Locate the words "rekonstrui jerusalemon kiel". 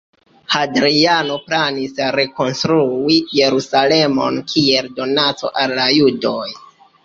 2.15-4.93